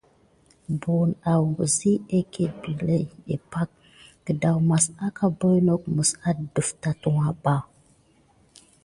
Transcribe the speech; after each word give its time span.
Bəwəne 0.79 1.15
awzi 1.31 1.91
akét 2.17 2.51
binéŋɗé 2.77 3.35
pak, 3.51 3.69
kədawmas 4.25 4.85
aka 5.05 5.25
mécgok 5.39 5.83
məs 5.95 6.11
adəf 6.29 6.67
tatuwa 6.81 7.27
ɓa. 7.43 7.55